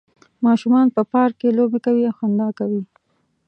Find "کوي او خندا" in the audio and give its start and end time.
1.85-2.47